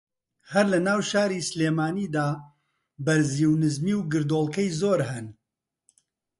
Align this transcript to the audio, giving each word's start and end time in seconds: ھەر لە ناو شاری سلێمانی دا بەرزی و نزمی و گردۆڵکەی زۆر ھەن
ھەر 0.51 0.65
لە 0.73 0.79
ناو 0.87 0.99
شاری 1.11 1.45
سلێمانی 1.49 2.07
دا 2.15 2.27
بەرزی 3.05 3.45
و 3.49 3.59
نزمی 3.63 3.93
و 3.97 4.07
گردۆڵکەی 4.11 4.75
زۆر 4.81 4.99
ھەن 5.09 5.27